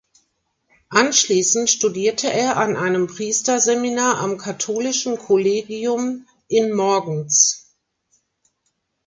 [0.89, 7.71] Anschließend studierte er an einem Priesterseminar am Katholischen Kollegium in Morgens.